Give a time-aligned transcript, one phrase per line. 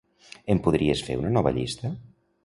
[0.53, 1.93] Em podries fer una nova llista?